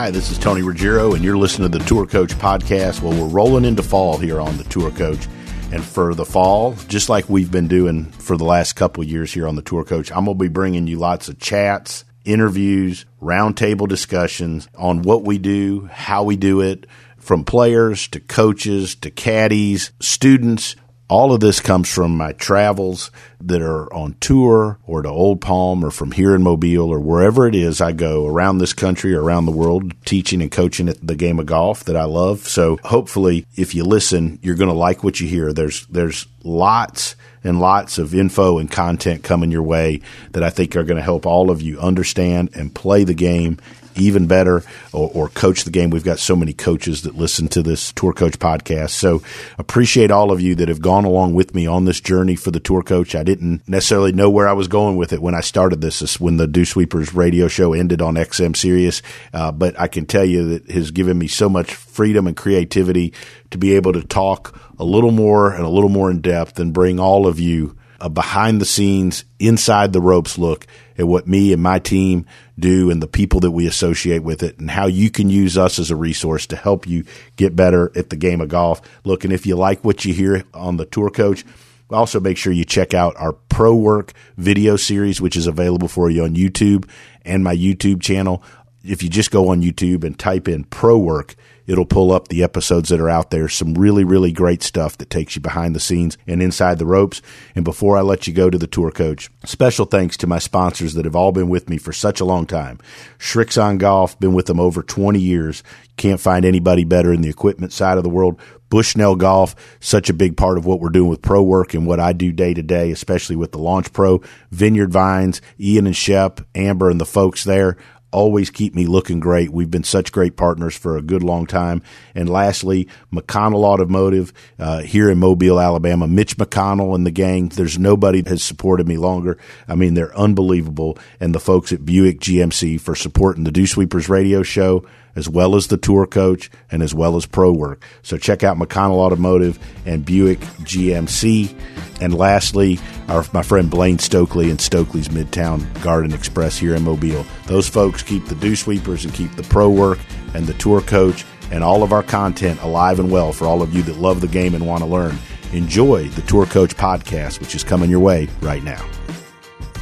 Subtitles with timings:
[0.00, 3.02] Hi, this is Tony Ruggiero, and you're listening to the Tour Coach Podcast.
[3.02, 5.28] Well, we're rolling into fall here on the Tour Coach.
[5.72, 9.46] And for the fall, just like we've been doing for the last couple years here
[9.46, 13.86] on the Tour Coach, I'm going to be bringing you lots of chats, interviews, roundtable
[13.86, 16.86] discussions on what we do, how we do it,
[17.18, 20.76] from players to coaches to caddies, students,
[21.10, 25.84] all of this comes from my travels that are on tour or to Old Palm
[25.84, 29.22] or from here in Mobile or wherever it is I go around this country or
[29.22, 32.46] around the world teaching and coaching at the game of golf that I love.
[32.46, 35.52] So hopefully if you listen, you're going to like what you hear.
[35.52, 40.76] There's, there's lots and lots of info and content coming your way that I think
[40.76, 43.58] are going to help all of you understand and play the game
[43.96, 44.62] even better
[44.92, 45.90] or, or, coach the game.
[45.90, 48.90] We've got so many coaches that listen to this Tour Coach podcast.
[48.90, 49.22] So
[49.58, 52.60] appreciate all of you that have gone along with me on this journey for the
[52.60, 53.14] Tour Coach.
[53.14, 56.20] I didn't necessarily know where I was going with it when I started this, this
[56.20, 59.02] when the Dew Sweepers radio show ended on XM Sirius.
[59.32, 63.12] Uh, but I can tell you that has given me so much freedom and creativity
[63.50, 66.72] to be able to talk a little more and a little more in depth and
[66.72, 70.66] bring all of you a behind the scenes, inside the ropes look
[70.98, 72.26] at what me and my team
[72.58, 75.78] do and the people that we associate with it and how you can use us
[75.78, 77.04] as a resource to help you
[77.36, 78.80] get better at the game of golf.
[79.04, 81.44] Look, and if you like what you hear on the tour coach,
[81.90, 86.10] also make sure you check out our pro work video series, which is available for
[86.10, 86.88] you on YouTube
[87.24, 88.42] and my YouTube channel.
[88.84, 91.34] If you just go on YouTube and type in pro work,
[91.70, 93.48] It'll pull up the episodes that are out there.
[93.48, 97.22] Some really, really great stuff that takes you behind the scenes and inside the ropes.
[97.54, 100.94] And before I let you go to the tour coach, special thanks to my sponsors
[100.94, 102.80] that have all been with me for such a long time.
[103.20, 105.62] Srixon Golf, been with them over 20 years.
[105.96, 108.40] Can't find anybody better in the equipment side of the world.
[108.68, 112.00] Bushnell Golf, such a big part of what we're doing with pro work and what
[112.00, 116.40] I do day to day, especially with the Launch Pro, Vineyard Vines, Ian and Shep,
[116.56, 117.76] Amber and the folks there
[118.12, 119.50] always keep me looking great.
[119.50, 121.82] We've been such great partners for a good long time.
[122.14, 126.06] And lastly, McConnell Automotive uh, here in Mobile, Alabama.
[126.06, 127.48] Mitch McConnell and the gang.
[127.48, 129.38] There's nobody has supported me longer.
[129.68, 130.98] I mean, they're unbelievable.
[131.20, 134.84] And the folks at Buick GMC for supporting the Dew Sweepers radio show
[135.16, 137.84] as well as the tour coach and as well as pro work.
[138.02, 141.54] So check out McConnell Automotive and Buick GMC.
[142.00, 142.78] And lastly,
[143.08, 147.26] our, my friend Blaine Stokely and Stokely's Midtown Garden Express here in Mobile.
[147.46, 149.98] Those folks keep the dew sweepers and keep the pro work
[150.34, 153.74] and the tour coach and all of our content alive and well for all of
[153.74, 155.18] you that love the game and want to learn.
[155.52, 158.80] Enjoy the Tour Coach podcast, which is coming your way right now.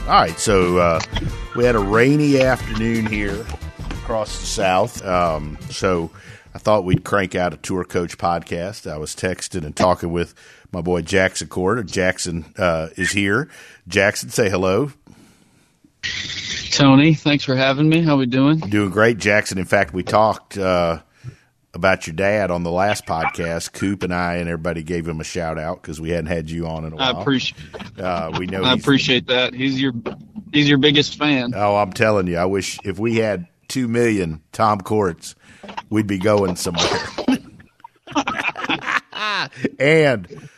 [0.07, 1.01] All right, so uh,
[1.55, 3.45] we had a rainy afternoon here
[4.09, 5.05] across the South.
[5.05, 6.11] Um, so
[6.55, 8.91] I thought we'd crank out a tour coach podcast.
[8.91, 10.35] I was texting and talking with
[10.73, 11.47] my boy Jackson.
[11.85, 13.51] Jackson uh, is here.
[13.87, 14.93] Jackson, say hello.
[16.71, 18.01] Tony, thanks for having me.
[18.01, 18.61] How we doing?
[18.61, 19.59] Doing great, Jackson.
[19.59, 21.01] In fact, we talked uh,
[21.75, 23.75] about your dad on the last podcast.
[23.75, 26.67] Coop and I and everybody gave him a shout out because we hadn't had you
[26.67, 27.15] on in a while.
[27.15, 27.61] I appreciate.
[27.99, 28.63] Uh, we know.
[28.63, 29.53] I appreciate that.
[29.53, 29.93] He's your
[30.51, 31.53] he's your biggest fan.
[31.55, 32.39] Oh, I'm telling you.
[32.39, 35.35] I wish if we had two million Tom Koerts,
[35.91, 37.07] we'd be going somewhere.
[39.79, 40.49] and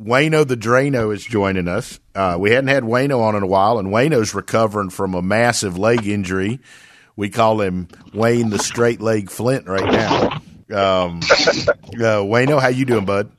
[0.00, 2.00] Wayno the Drano is joining us.
[2.14, 5.78] Uh, we hadn't had Wayno on in a while, and Wayno's recovering from a massive
[5.78, 6.60] leg injury.
[7.16, 10.42] We call him Wayne the Straight Leg Flint right now.
[10.72, 13.30] Um, uh, Wayno, how you doing, bud?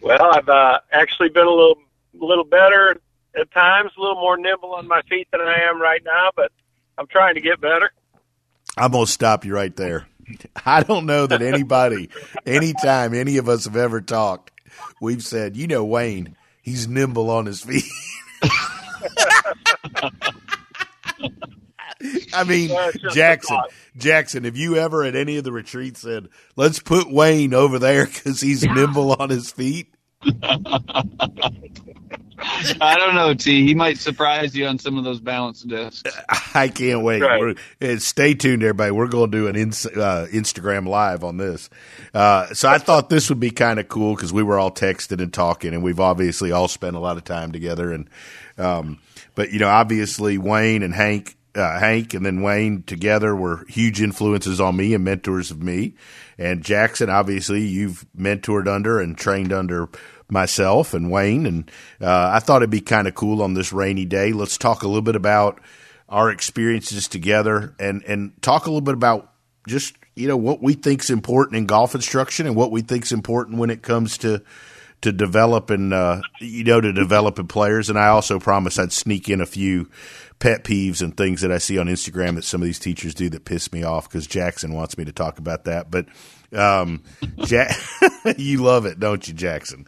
[0.00, 1.78] Well, I've uh, actually been a little,
[2.14, 2.96] little better
[3.38, 6.50] at times, a little more nimble on my feet than I am right now, but
[6.98, 7.90] I'm trying to get better.
[8.76, 10.06] I'm going to stop you right there.
[10.66, 12.10] I don't know that anybody,
[12.46, 14.50] anytime any of us have ever talked,
[15.00, 17.84] we've said, you know, Wayne, he's nimble on his feet.
[22.34, 22.70] I mean,
[23.12, 23.58] Jackson,
[23.96, 28.06] Jackson, have you ever at any of the retreats said, let's put Wayne over there
[28.06, 29.94] because he's nimble on his feet?
[32.80, 33.66] I don't know, T.
[33.66, 36.02] He might surprise you on some of those balance discs.
[36.54, 37.22] I can't wait.
[37.22, 37.56] Right.
[37.98, 38.90] stay tuned, everybody.
[38.90, 41.68] We're going to do an uh, Instagram live on this.
[42.14, 45.20] Uh, so I thought this would be kind of cool because we were all texting
[45.20, 47.92] and talking, and we've obviously all spent a lot of time together.
[47.92, 48.08] And
[48.58, 48.98] um,
[49.34, 51.36] but you know, obviously Wayne and Hank.
[51.54, 55.92] Uh, Hank and then Wayne together were huge influences on me and mentors of me.
[56.38, 59.90] And Jackson, obviously, you've mentored under and trained under
[60.32, 61.70] myself and Wayne, and
[62.00, 64.32] uh, I thought it'd be kind of cool on this rainy day.
[64.32, 65.60] Let's talk a little bit about
[66.08, 69.30] our experiences together, and and talk a little bit about
[69.68, 73.58] just you know what we think's important in golf instruction and what we think's important
[73.58, 74.42] when it comes to
[75.02, 77.90] to develop and uh, you know to develop in players.
[77.90, 79.90] And I also promised I'd sneak in a few
[80.38, 83.28] pet peeves and things that I see on Instagram that some of these teachers do
[83.30, 85.90] that piss me off because Jackson wants me to talk about that.
[85.90, 86.06] But
[86.52, 87.02] um,
[87.44, 87.76] Jack,
[88.36, 89.86] you love it, don't you, Jackson?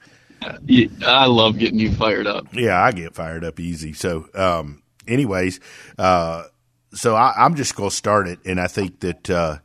[1.07, 2.47] I love getting you fired up.
[2.53, 3.93] Yeah, I get fired up easy.
[3.93, 5.61] So, um, anyways,
[5.99, 6.45] uh,
[6.93, 9.59] so I, am just going to start it, and I think that uh,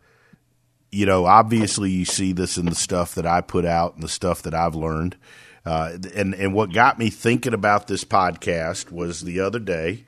[0.91, 4.09] you know, obviously, you see this in the stuff that I put out and the
[4.09, 5.17] stuff that I've learned.
[5.65, 10.05] Uh, and and what got me thinking about this podcast was the other day,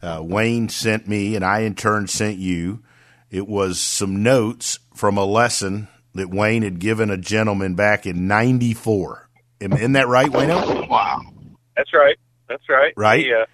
[0.00, 2.82] uh, Wayne sent me, and I in turn sent you.
[3.30, 8.26] It was some notes from a lesson that Wayne had given a gentleman back in
[8.26, 9.28] '94.
[9.62, 10.88] Isn't that right, Wayno?
[10.88, 11.20] Wow,
[11.76, 12.16] that's right.
[12.48, 12.92] That's right.
[12.96, 13.26] Right.
[13.26, 13.44] Yeah.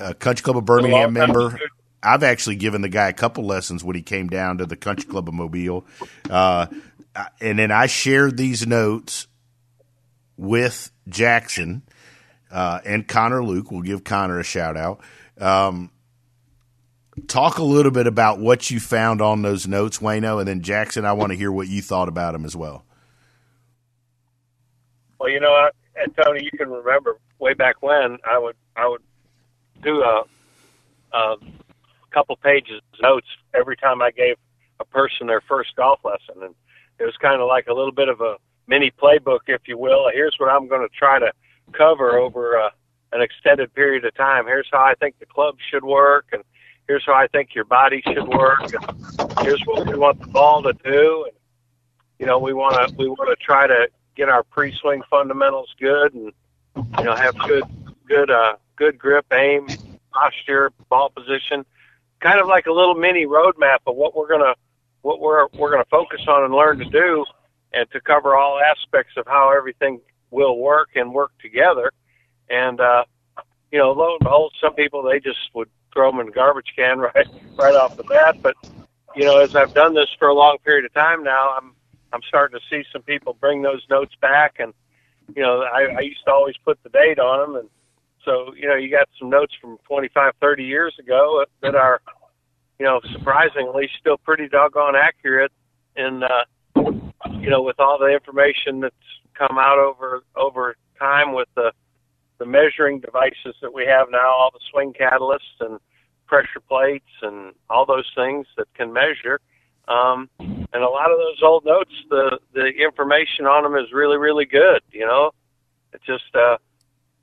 [0.00, 1.58] Uh, Country Club of Birmingham member.
[2.02, 5.10] I've actually given the guy a couple lessons when he came down to the Country
[5.10, 5.84] Club of Mobile,
[6.30, 6.66] uh,
[7.40, 9.26] and then I shared these notes
[10.36, 11.82] with Jackson
[12.50, 13.70] uh, and Connor Luke.
[13.70, 15.00] We'll give Connor a shout out.
[15.38, 15.90] Um,
[17.26, 21.04] talk a little bit about what you found on those notes, Wayno, and then Jackson.
[21.04, 22.84] I want to hear what you thought about them as well.
[25.18, 29.02] Well, you know, and Tony, you can remember way back when I would I would
[29.82, 30.24] do a,
[31.12, 31.36] a
[32.10, 34.36] couple pages of notes every time I gave
[34.80, 36.54] a person their first golf lesson, and
[36.98, 38.36] it was kind of like a little bit of a
[38.66, 40.10] mini playbook, if you will.
[40.12, 41.32] Here's what I'm going to try to
[41.72, 42.70] cover over uh,
[43.12, 44.46] an extended period of time.
[44.46, 46.42] Here's how I think the club should work, and
[46.86, 50.62] here's how I think your body should work, and here's what we want the ball
[50.62, 51.24] to do.
[51.26, 51.36] And
[52.18, 53.88] you know, we want to we want to try to
[54.18, 56.32] get our pre-swing fundamentals good, and
[56.76, 57.64] you know, have good
[58.06, 59.66] good uh, good grip, aim,
[60.12, 61.64] posture, ball position
[62.20, 64.54] kind of like a little mini roadmap of what we're gonna
[65.02, 67.24] what we're we're gonna focus on and learn to do,
[67.72, 70.00] and to cover all aspects of how everything
[70.30, 71.90] will work and work together.
[72.50, 73.04] And uh,
[73.70, 76.72] you know, lo and behold, some people they just would throw them in the garbage
[76.74, 77.26] can right
[77.56, 78.36] right off the bat.
[78.42, 78.54] But
[79.14, 81.74] you know, as I've done this for a long period of time now, I'm
[82.12, 84.72] I'm starting to see some people bring those notes back, and
[85.34, 87.68] you know, I, I used to always put the date on them, and
[88.28, 92.00] so, you know, you got some notes from 25, 30 years ago that are,
[92.78, 95.52] you know, surprisingly still pretty doggone accurate.
[95.96, 96.44] And, uh,
[97.40, 98.94] you know, with all the information that's
[99.34, 101.72] come out over, over time with the,
[102.38, 105.78] the measuring devices that we have now, all the swing catalysts and
[106.26, 109.40] pressure plates and all those things that can measure.
[109.88, 114.18] Um, and a lot of those old notes, the, the information on them is really,
[114.18, 114.82] really good.
[114.92, 115.30] You know,
[115.92, 116.58] it just, uh,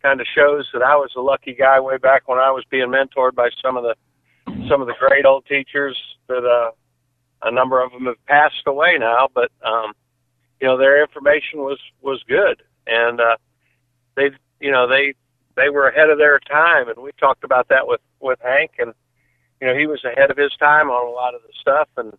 [0.06, 2.90] kind of shows that I was a lucky guy way back when I was being
[2.90, 3.96] mentored by some of the
[4.70, 5.98] some of the great old teachers
[6.28, 6.72] that uh,
[7.42, 9.94] a number of them have passed away now, but um,
[10.62, 13.38] you know their information was was good, and uh,
[14.16, 14.30] they
[14.60, 15.16] you know they
[15.56, 18.94] they were ahead of their time, and we talked about that with with Hank, and
[19.60, 22.14] you know he was ahead of his time on a lot of the stuff, and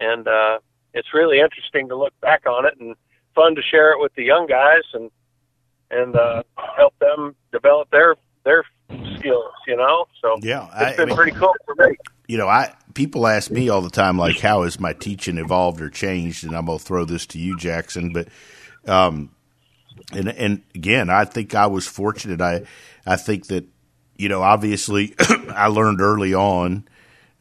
[0.00, 0.58] and uh,
[0.94, 2.96] it's really interesting to look back on it and
[3.34, 5.10] fun to share it with the young guys and
[5.90, 6.42] and uh,
[6.76, 9.52] help them develop their their skills.
[9.66, 11.96] You know, so yeah, it's been I mean, pretty cool for me.
[12.26, 15.80] You know, I people ask me all the time, like, how has my teaching evolved
[15.80, 16.44] or changed?
[16.44, 18.28] And I'm gonna throw this to you, Jackson, but.
[18.86, 19.30] Um,
[20.12, 22.40] and and again, I think I was fortunate.
[22.40, 22.62] I
[23.06, 23.66] I think that
[24.16, 25.14] you know, obviously,
[25.54, 26.86] I learned early on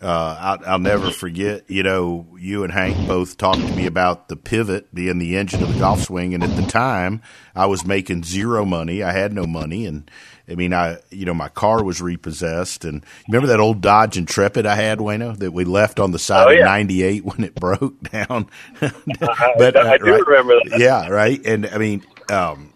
[0.01, 4.29] uh, I'll, I'll, never forget, you know, you and Hank both talked to me about
[4.29, 6.33] the pivot being the engine of the golf swing.
[6.33, 7.21] And at the time,
[7.53, 9.03] I was making zero money.
[9.03, 9.85] I had no money.
[9.85, 10.09] And
[10.47, 12.85] I mean, I, you know, my car was repossessed.
[12.85, 16.47] And remember that old Dodge Intrepid I had, Wayno, that we left on the side
[16.47, 16.59] oh, yeah.
[16.59, 18.49] of 98 when it broke down?
[18.79, 20.25] but, I, I do right?
[20.25, 20.79] remember that.
[20.79, 21.45] Yeah, right.
[21.45, 22.73] And I mean, um,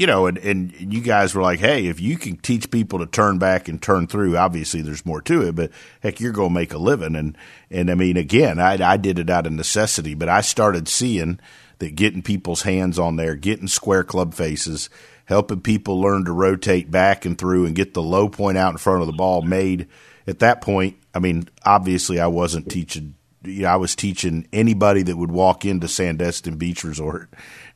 [0.00, 3.06] you know, and, and you guys were like, hey, if you can teach people to
[3.06, 5.70] turn back and turn through, obviously there's more to it, but
[6.02, 7.14] heck, you're going to make a living.
[7.14, 7.36] And,
[7.70, 11.38] and I mean, again, I, I did it out of necessity, but I started seeing
[11.80, 14.88] that getting people's hands on there, getting square club faces,
[15.26, 18.78] helping people learn to rotate back and through and get the low point out in
[18.78, 19.86] front of the ball made
[20.26, 20.96] at that point.
[21.14, 25.66] I mean, obviously I wasn't teaching, you know, I was teaching anybody that would walk
[25.66, 27.28] into Sandestin Beach Resort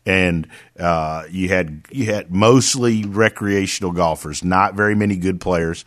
[0.07, 0.47] and
[0.79, 5.85] uh, you had you had mostly recreational golfers, not very many good players.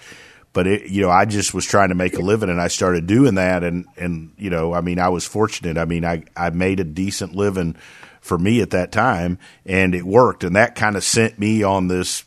[0.53, 3.05] But it, you know, I just was trying to make a living, and I started
[3.05, 5.77] doing that, and and you know, I mean, I was fortunate.
[5.77, 7.75] I mean, I I made a decent living
[8.21, 11.87] for me at that time, and it worked, and that kind of sent me on
[11.89, 12.23] this,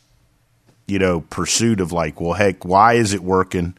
[0.87, 3.75] you know, pursuit of like, well, heck, why is it working?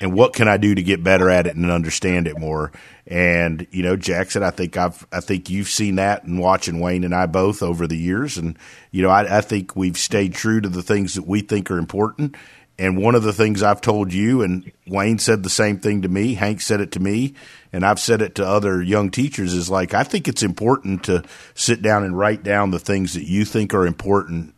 [0.00, 2.72] And what can I do to get better at it and understand it more?
[3.06, 7.04] And you know, Jackson, I think I've I think you've seen that and watching Wayne
[7.04, 8.58] and I both over the years, and
[8.90, 11.78] you know, I, I think we've stayed true to the things that we think are
[11.78, 12.36] important.
[12.78, 16.08] And one of the things I've told you, and Wayne said the same thing to
[16.08, 17.32] me, Hank said it to me,
[17.72, 21.24] and I've said it to other young teachers is like, I think it's important to
[21.54, 24.54] sit down and write down the things that you think are important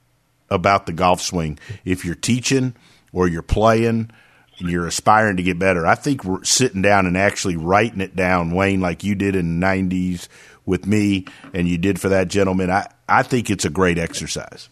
[0.50, 1.60] about the golf swing.
[1.84, 2.74] If you're teaching
[3.12, 4.10] or you're playing
[4.58, 8.16] and you're aspiring to get better, I think we're sitting down and actually writing it
[8.16, 10.28] down, Wayne, like you did in the 90s
[10.66, 12.70] with me and you did for that gentleman.
[12.70, 14.68] I, I think it's a great exercise.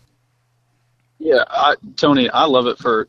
[1.18, 3.08] Yeah, I, Tony, I love it for,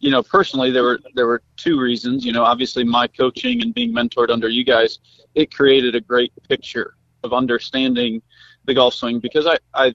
[0.00, 2.24] you know, personally, there were there were two reasons.
[2.24, 4.98] You know, obviously my coaching and being mentored under you guys,
[5.34, 6.94] it created a great picture
[7.24, 8.22] of understanding
[8.66, 9.94] the golf swing because I, I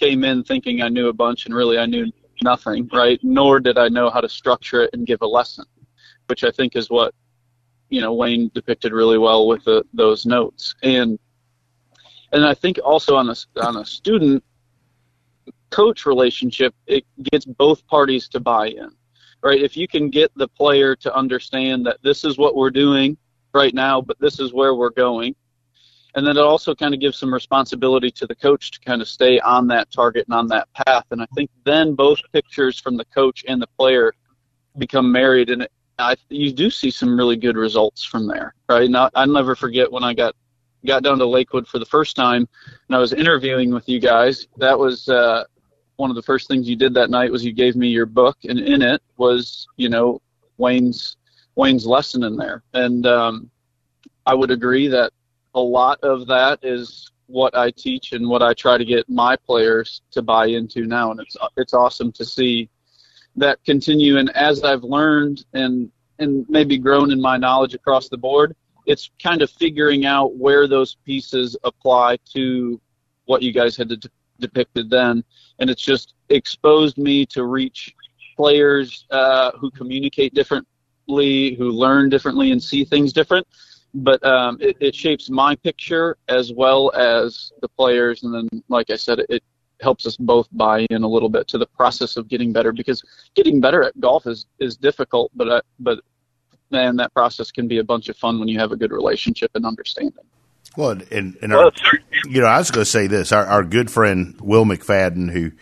[0.00, 2.10] came in thinking I knew a bunch and really I knew
[2.42, 3.18] nothing, right?
[3.22, 5.64] Nor did I know how to structure it and give a lesson,
[6.26, 7.14] which I think is what
[7.88, 10.74] you know Wayne depicted really well with the, those notes.
[10.82, 11.18] And
[12.32, 14.42] and I think also on a on a student
[15.70, 18.90] coach relationship, it gets both parties to buy in,
[19.42, 19.60] right?
[19.60, 23.16] If you can get the player to understand that this is what we're doing
[23.52, 25.34] right now, but this is where we're going,
[26.14, 29.08] and then it also kind of gives some responsibility to the coach to kind of
[29.08, 31.04] stay on that target and on that path.
[31.10, 34.12] And I think then both pictures from the coach and the player
[34.78, 38.90] become married, and it, I, you do see some really good results from there, right?
[39.14, 40.34] I never forget when I got
[40.86, 42.48] got down to Lakewood for the first time,
[42.88, 44.46] and I was interviewing with you guys.
[44.58, 45.44] That was uh,
[45.96, 48.36] one of the first things you did that night was you gave me your book,
[48.44, 50.20] and in it was you know
[50.58, 51.16] Wayne's
[51.54, 53.50] Wayne's lesson in there, and um,
[54.26, 55.12] I would agree that
[55.54, 59.36] a lot of that is what I teach and what I try to get my
[59.36, 62.68] players to buy into now, and it's it's awesome to see
[63.36, 64.18] that continue.
[64.18, 68.54] And as I've learned and and maybe grown in my knowledge across the board,
[68.86, 72.80] it's kind of figuring out where those pieces apply to
[73.24, 75.24] what you guys had de- depicted then,
[75.58, 77.94] and it's just exposed me to reach
[78.36, 83.46] players uh, who communicate differently, who learn differently, and see things different
[83.94, 88.24] but um, it, it, shapes my picture as well as the players.
[88.24, 89.42] And then, like I said, it, it,
[89.80, 93.02] helps us both buy in a little bit to the process of getting better because
[93.34, 95.98] getting better at golf is is difficult, but uh, but
[96.70, 99.50] man, that process can be a bunch of fun when you have a good relationship
[99.54, 100.24] and understanding.
[100.76, 101.70] Well, and, and our,
[102.26, 105.52] you know, I was going to say this: our, our good friend Will McFadden, who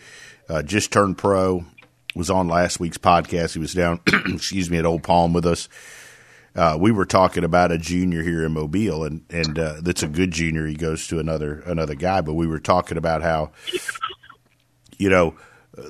[0.47, 1.65] uh, just turned pro,
[2.15, 3.53] was on last week's podcast.
[3.53, 5.67] He was down, excuse me, at Old Palm with us
[6.55, 10.07] uh, we were talking about a junior here in Mobile, and and uh, that's a
[10.07, 10.67] good junior.
[10.67, 13.51] He goes to another another guy, but we were talking about how,
[14.97, 15.35] you know,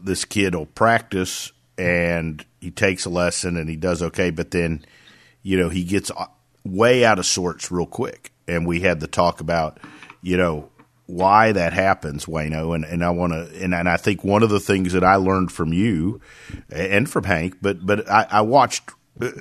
[0.01, 4.85] this kid will practice and he takes a lesson and he does okay, but then,
[5.41, 6.11] you know, he gets
[6.63, 8.31] way out of sorts real quick.
[8.47, 9.79] And we had the talk about,
[10.21, 10.69] you know,
[11.05, 14.49] why that happens, Wayno, and, and I want to, and, and I think one of
[14.49, 16.21] the things that I learned from you
[16.69, 18.89] and from Hank, but but I, I watched
[19.21, 19.31] uh,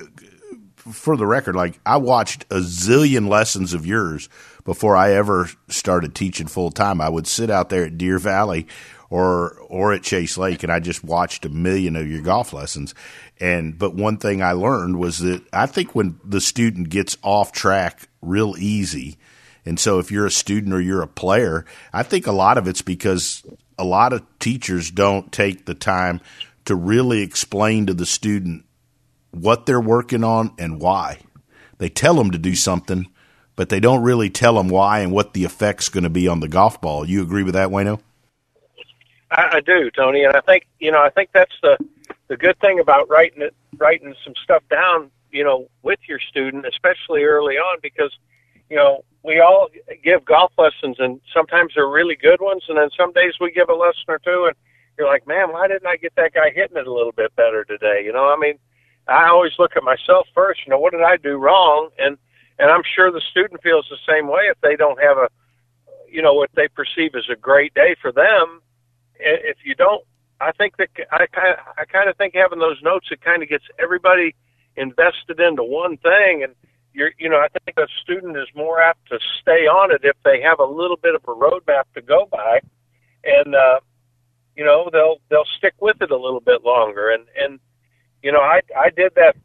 [0.91, 4.29] for the record, like I watched a zillion lessons of yours
[4.65, 6.99] before I ever started teaching full time.
[6.99, 8.67] I would sit out there at Deer Valley
[9.09, 12.93] or or at Chase Lake and I just watched a million of your golf lessons.
[13.39, 17.51] And but one thing I learned was that I think when the student gets off
[17.51, 19.17] track real easy,
[19.65, 22.67] and so if you're a student or you're a player, I think a lot of
[22.67, 23.43] it's because
[23.77, 26.19] a lot of teachers don't take the time
[26.65, 28.65] to really explain to the student
[29.33, 31.19] what they're working on and why.
[31.77, 33.07] They tell them to do something,
[33.55, 36.39] but they don't really tell them why and what the effect's going to be on
[36.39, 37.07] the golf ball.
[37.07, 37.99] You agree with that, Wayno?
[39.31, 41.77] I, I do, Tony, and I think you know I think that's the
[42.27, 46.65] the good thing about writing it, writing some stuff down, you know, with your student,
[46.65, 48.15] especially early on, because
[48.69, 49.69] you know we all
[50.03, 53.69] give golf lessons, and sometimes they're really good ones, and then some days we give
[53.69, 54.55] a lesson or two, and
[54.97, 57.65] you're like, man, why didn't I get that guy hitting it a little bit better
[57.65, 58.03] today?
[58.05, 58.59] You know, I mean,
[59.07, 60.61] I always look at myself first.
[60.65, 61.89] You know, what did I do wrong?
[61.97, 62.17] And
[62.59, 65.27] and I'm sure the student feels the same way if they don't have a,
[66.09, 68.61] you know, what they perceive as a great day for them.
[69.15, 70.03] If you don't,
[70.39, 73.41] I think that I kind of, I kind of think having those notes it kind
[73.41, 74.35] of gets everybody
[74.75, 76.53] invested into one thing, and
[76.93, 80.15] you're, you know, I think a student is more apt to stay on it if
[80.23, 82.59] they have a little bit of a roadmap to go by,
[83.23, 83.79] and uh,
[84.55, 87.59] you know, they'll they'll stick with it a little bit longer, and and
[88.23, 89.35] you know, I I did that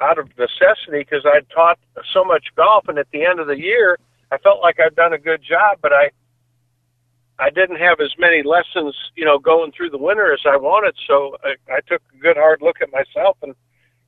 [0.00, 1.78] out of necessity because I'd taught
[2.14, 3.98] so much golf, and at the end of the year,
[4.30, 6.10] I felt like I'd done a good job, but I
[7.38, 10.94] I didn't have as many lessons, you know, going through the winter as I wanted.
[11.06, 13.54] So I, I took a good hard look at myself and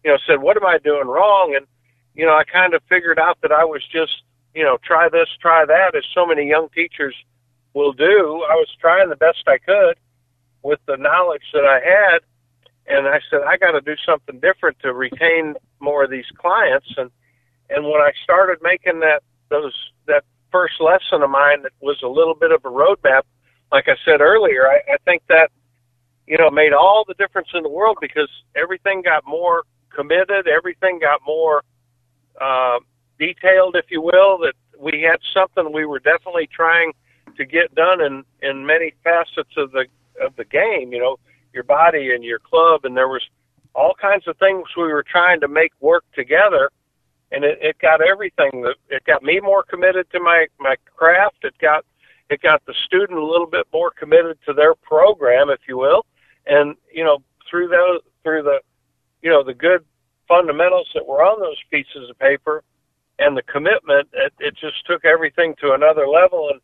[0.04, 1.66] you know, said, "What am I doing wrong?" And
[2.14, 4.22] you know, I kind of figured out that I was just,
[4.54, 7.14] you know, try this, try that, as so many young teachers
[7.74, 8.44] will do.
[8.48, 9.96] I was trying the best I could
[10.62, 12.20] with the knowledge that I had,
[12.90, 16.88] and I said, I got to do something different to retain more of these clients.
[16.96, 17.10] And
[17.70, 19.74] and when I started making that those
[20.06, 23.22] that first lesson of mine that was a little bit of a roadmap,
[23.70, 25.50] like I said earlier, I, I think that
[26.26, 29.62] you know made all the difference in the world because everything got more
[29.94, 31.62] committed, everything got more
[32.40, 32.78] uh,
[33.18, 34.38] detailed, if you will.
[34.38, 36.92] That we had something we were definitely trying
[37.36, 39.86] to get done in in many facets of the
[40.20, 40.92] of the game.
[40.92, 41.16] You know,
[41.52, 43.22] your body and your club, and there was
[43.74, 46.70] all kinds of things we were trying to make work together
[47.32, 48.62] and it, it got everything.
[48.62, 51.38] That it got me more committed to my my craft.
[51.42, 51.84] It got
[52.28, 56.06] it got the student a little bit more committed to their program, if you will,
[56.46, 58.60] and you know through those through the
[59.22, 59.84] you know the good
[60.28, 62.62] fundamentals that were on those pieces of paper
[63.18, 66.60] and the commitment it, it just took everything to another level and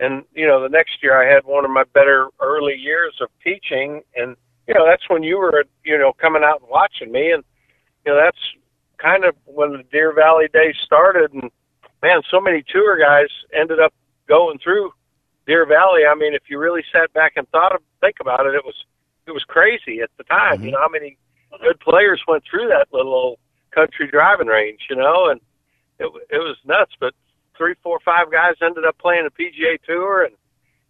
[0.00, 3.28] and you know the next year I had one of my better early years of
[3.42, 4.36] teaching and
[4.66, 7.44] you know that's when you were you know coming out and watching me and
[8.04, 8.38] you know that's
[9.04, 11.50] kind of when the Deer Valley days started, and
[12.02, 13.92] man, so many tour guys ended up
[14.26, 14.92] going through
[15.46, 16.02] Deer Valley.
[16.08, 18.74] I mean, if you really sat back and thought of, think about it, it was
[19.26, 20.56] it was crazy at the time.
[20.56, 20.64] Mm-hmm.
[20.64, 21.18] You know how many
[21.60, 23.38] good players went through that little old
[23.70, 25.40] country driving range, you know, and
[25.98, 26.92] it it was nuts.
[26.98, 27.14] But
[27.56, 30.34] three, four, five guys ended up playing the PGA Tour, and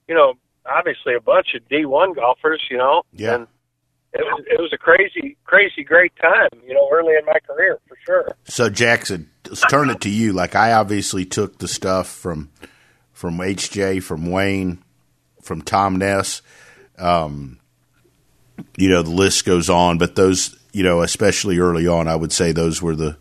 [0.09, 0.35] you know,
[0.67, 3.35] obviously a bunch of D1 golfers, you know, yeah.
[3.35, 3.47] and
[4.13, 6.49] it was it was a crazy, crazy, great time.
[6.67, 8.37] You know, early in my career for sure.
[8.45, 10.33] So Jackson, let's turn it to you.
[10.33, 12.51] Like I obviously took the stuff from
[13.13, 14.83] from HJ, from Wayne,
[15.43, 16.43] from Tom Ness.
[16.97, 17.59] Um,
[18.77, 22.33] you know, the list goes on, but those, you know, especially early on, I would
[22.33, 23.17] say those were the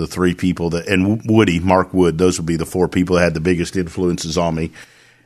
[0.00, 3.22] the three people that, and Woody, Mark Wood, those would be the four people that
[3.22, 4.72] had the biggest influences on me.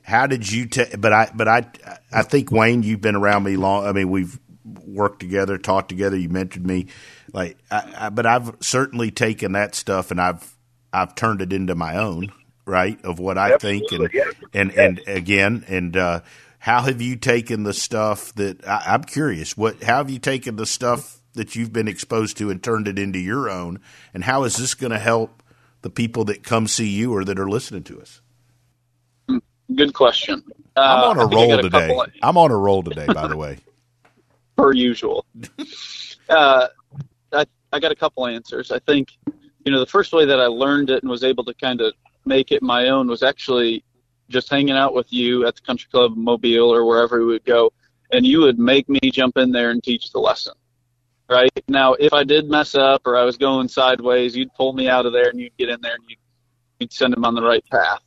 [0.03, 1.01] How did you take?
[1.01, 1.67] But I, but I,
[2.13, 3.87] I think Wayne, you've been around me long.
[3.87, 4.39] I mean, we've
[4.85, 6.17] worked together, taught together.
[6.17, 6.89] You mentored me,
[7.33, 10.55] like, I, I, but I've certainly taken that stuff and I've
[10.93, 12.33] I've turned it into my own,
[12.67, 13.03] right?
[13.05, 14.09] Of what I Absolutely.
[14.09, 15.07] think, and and yes.
[15.07, 16.21] and again, and uh,
[16.59, 19.57] how have you taken the stuff that I, I'm curious?
[19.57, 22.99] What how have you taken the stuff that you've been exposed to and turned it
[22.99, 23.81] into your own?
[24.13, 25.43] And how is this going to help
[25.83, 28.21] the people that come see you or that are listening to us?
[29.75, 30.43] Good question.
[30.77, 31.97] Uh, I'm on a roll today.
[31.97, 33.59] Of- I'm on a roll today, by the way.
[34.57, 35.25] per usual.
[36.29, 36.69] uh,
[37.33, 38.71] I I got a couple answers.
[38.71, 39.09] I think
[39.65, 41.95] you know the first way that I learned it and was able to kind of
[42.25, 43.85] make it my own was actually
[44.29, 47.73] just hanging out with you at the country club Mobile or wherever we would go,
[48.13, 50.55] and you would make me jump in there and teach the lesson.
[51.29, 51.51] Right?
[51.69, 55.07] Now, if I did mess up or I was going sideways, you'd pull me out
[55.07, 56.19] of there and you'd get in there and you'd,
[56.81, 58.03] you'd send them on the right path.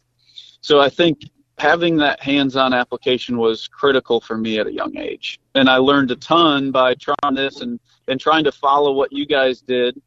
[0.62, 1.22] So I think
[1.58, 5.40] having that hands-on application was critical for me at a young age.
[5.56, 9.26] And i learned a ton by trying this and, and trying to follow what you
[9.26, 10.00] guys did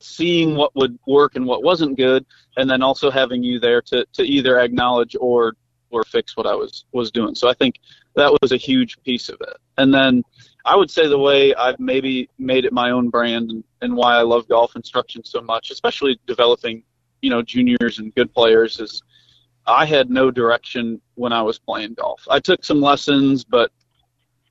[0.00, 2.24] seeing what would work and what wasn't good
[2.56, 5.54] and then also having you there to, to either acknowledge or
[5.90, 7.34] or fix what i was was doing.
[7.34, 7.80] So i think
[8.16, 9.56] that was a huge piece of it.
[9.76, 10.22] And then
[10.64, 14.14] i would say the way i've maybe made it my own brand and, and why
[14.14, 16.82] i love golf instruction so much especially developing
[17.22, 19.02] you know juniors and good players is
[19.66, 22.26] I had no direction when I was playing golf.
[22.28, 23.70] I took some lessons, but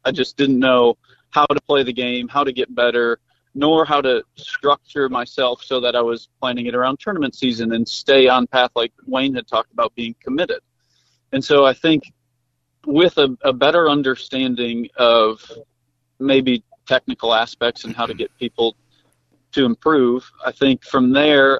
[0.05, 0.97] I just didn't know
[1.31, 3.19] how to play the game, how to get better,
[3.53, 7.87] nor how to structure myself so that I was planning it around tournament season and
[7.87, 10.61] stay on path like Wayne had talked about being committed.
[11.33, 12.03] And so I think
[12.85, 15.41] with a, a better understanding of
[16.19, 18.75] maybe technical aspects and how to get people
[19.51, 21.59] to improve, I think from there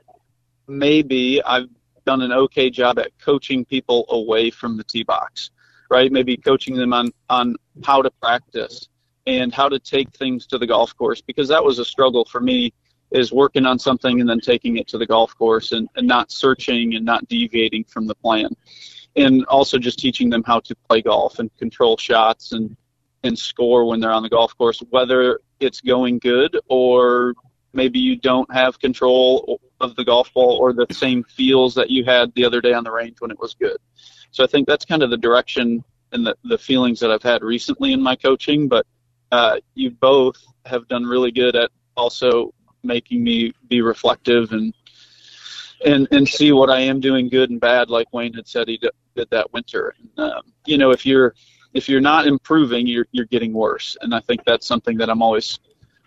[0.68, 1.70] maybe I've
[2.06, 5.52] done an okay job at coaching people away from the tee box,
[5.90, 6.12] right?
[6.12, 8.88] Maybe coaching them on, on how to practice
[9.28, 12.40] and how to take things to the golf course because that was a struggle for
[12.40, 12.74] me
[13.12, 16.32] is working on something and then taking it to the golf course and, and not
[16.32, 18.50] searching and not deviating from the plan.
[19.16, 22.76] And also just teaching them how to play golf and control shots and,
[23.24, 27.34] and score when they're on the golf course, whether it's going good or
[27.74, 32.04] maybe you don't have control of the golf ball or the same feels that you
[32.04, 33.78] had the other day on the range when it was good.
[34.32, 37.44] So I think that's kind of the direction and the, the feelings that I've had
[37.44, 38.68] recently in my coaching.
[38.68, 38.86] But
[39.32, 42.54] uh, you both have done really good at also
[42.84, 44.74] making me be reflective and
[45.86, 48.78] and and see what I am doing good and bad, like Wayne had said he
[48.78, 49.96] did that winter.
[49.98, 51.36] And, um, you know, if you're
[51.74, 53.98] if you're not improving, you're you're getting worse.
[54.02, 55.60] And I think that's something that I'm always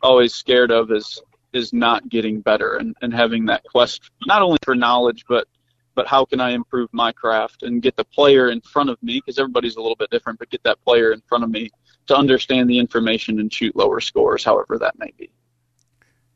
[0.03, 1.21] always scared of is
[1.53, 5.47] is not getting better and, and having that quest not only for knowledge but
[5.95, 9.21] but how can I improve my craft and get the player in front of me
[9.21, 11.71] because everybody's a little bit different, but get that player in front of me
[12.07, 15.31] to understand the information and shoot lower scores, however that may be.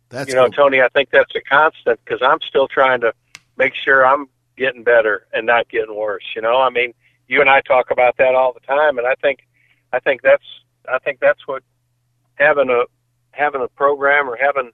[0.08, 0.52] That's you know, cool.
[0.52, 0.82] Tony.
[0.82, 3.12] I think that's a constant because I'm still trying to
[3.56, 6.24] make sure I'm getting better and not getting worse.
[6.34, 6.92] You know, I mean,
[7.28, 9.40] you and I talk about that all the time, and I think,
[9.92, 10.44] I think that's,
[10.88, 11.62] I think that's what
[12.34, 12.84] having a
[13.32, 14.70] having a program or having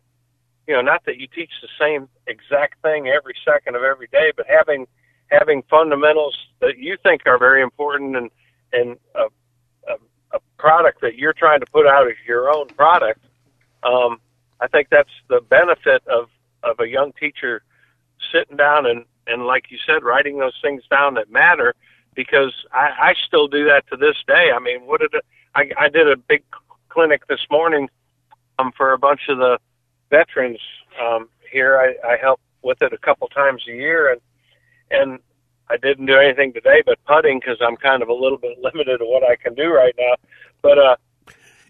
[0.66, 4.32] you know, not that you teach the same exact thing every second of every day,
[4.36, 4.86] but having
[5.30, 8.30] having fundamentals that you think are very important and
[8.72, 9.24] and a,
[9.90, 9.96] a,
[10.36, 13.20] a product that you're trying to put out as your own product.
[13.82, 14.20] Um,
[14.60, 16.28] I think that's the benefit of
[16.62, 17.62] of a young teacher
[18.32, 21.74] sitting down and and like you said, writing those things down that matter.
[22.14, 24.50] Because I, I still do that to this day.
[24.54, 26.42] I mean, what did it, I, I did a big
[26.88, 27.88] clinic this morning
[28.58, 29.58] um, for a bunch of the
[30.10, 30.60] veterans
[31.00, 31.78] um, here.
[31.78, 34.20] I, I help with it a couple times a year, and
[34.90, 35.18] and
[35.70, 38.98] I didn't do anything today but putting because I'm kind of a little bit limited
[38.98, 40.14] to what I can do right now.
[40.60, 40.96] But uh,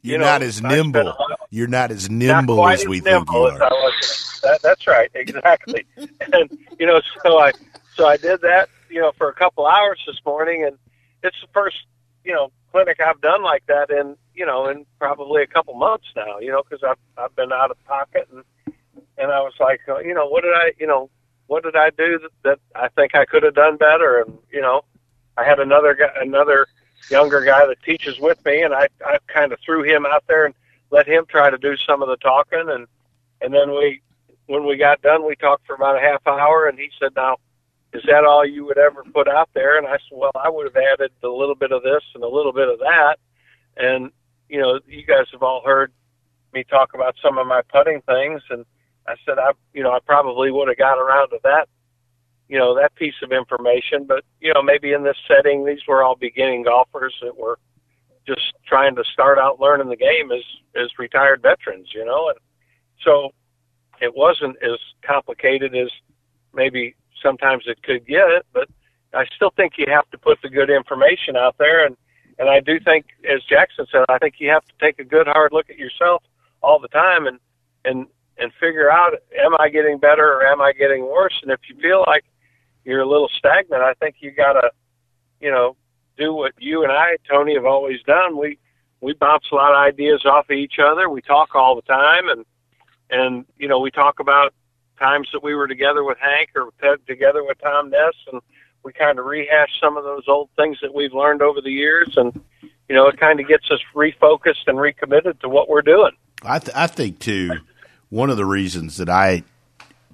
[0.02, 1.14] you're you know, not as nimble.
[1.50, 3.59] You're not as nimble not as we as think you are.
[3.59, 5.87] That, that's right, exactly.
[5.96, 7.52] and you know, so I
[7.94, 10.76] so I did that, you know, for a couple hours this morning, and
[11.22, 11.78] it's the first,
[12.24, 16.07] you know, clinic I've done like that in you know in probably a couple months
[16.14, 16.38] now.
[16.38, 18.44] You know, because I've I've been out of pocket and
[19.18, 21.11] and I was like, uh, you know, what did I, you know,
[21.46, 24.20] what did I do that, that I think I could have done better?
[24.22, 24.83] And you know,
[25.37, 26.66] I had another guy, another
[27.11, 30.46] younger guy that teaches with me, and I I kind of threw him out there
[30.46, 30.55] and
[30.90, 32.87] let him try to do some of the talking, and
[33.40, 34.00] and then we
[34.46, 37.37] when we got done, we talked for about a half hour, and he said, now
[37.92, 39.78] is that all you would ever put out there?
[39.78, 42.28] And I said, well, I would have added a little bit of this and a
[42.28, 43.16] little bit of that.
[43.76, 44.11] And,
[44.48, 45.92] you know, you guys have all heard
[46.55, 48.40] me talk about some of my putting things.
[48.50, 48.64] And
[49.07, 51.68] I said, I, you know, I probably would have got around to that,
[52.48, 54.07] you know, that piece of information.
[54.07, 57.59] But, you know, maybe in this setting, these were all beginning golfers that were
[58.26, 60.44] just trying to start out learning the game as,
[60.81, 62.31] as retired veterans, you know.
[62.31, 62.38] And
[63.05, 63.31] so
[64.00, 65.90] it wasn't as complicated as
[66.55, 68.68] maybe sometimes it could get it, but
[69.14, 71.85] I still think you have to put the good information out there.
[71.87, 71.96] And,
[72.38, 75.26] and I do think, as Jackson said, I think you have to take a good
[75.26, 76.22] hard look at yourself
[76.62, 77.38] all the time and,
[77.85, 78.06] and,
[78.38, 81.38] and figure out, am I getting better or am I getting worse?
[81.42, 82.24] And if you feel like
[82.85, 84.70] you're a little stagnant, I think you got to,
[85.40, 85.76] you know,
[86.16, 88.38] do what you and I, Tony, have always done.
[88.38, 88.58] We,
[89.00, 91.08] we bounce a lot of ideas off of each other.
[91.08, 92.44] We talk all the time and,
[93.11, 94.54] and, you know, we talk about
[95.02, 96.70] times that we were together with Hank or
[97.08, 98.40] together with Tom Ness, and
[98.84, 102.14] we kind of rehash some of those old things that we've learned over the years,
[102.16, 102.40] and
[102.88, 106.12] you know, it kind of gets us refocused and recommitted to what we're doing.
[106.44, 107.52] I, th- I think too,
[108.10, 109.44] one of the reasons that I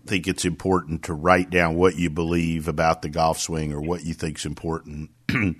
[0.06, 4.04] think it's important to write down what you believe about the golf swing or what
[4.04, 5.56] you think is important, and